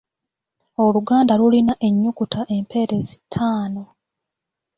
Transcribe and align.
Oluganda 0.83 1.33
lulina 1.39 1.73
ennyukuta 1.87 2.39
empeerezi 2.55 3.15
ttaano. 3.21 3.83